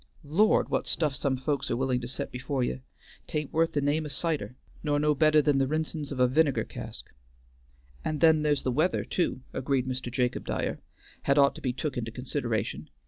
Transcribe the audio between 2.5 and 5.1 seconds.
ye! 'tain't wuth the name o' cider, nor